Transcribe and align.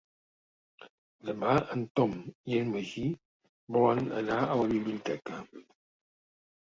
Demà 1.29 1.51
en 1.75 1.83
Tom 1.99 2.15
i 2.53 2.57
en 2.61 2.73
Magí 2.77 3.05
volen 3.79 4.05
anar 4.25 4.41
a 4.47 4.57
la 4.63 4.67
biblioteca. 4.75 5.43